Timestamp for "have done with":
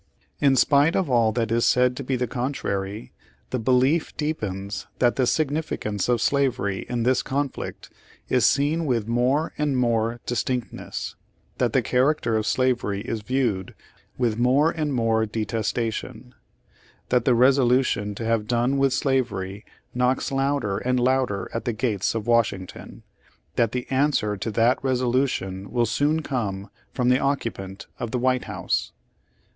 18.25-18.93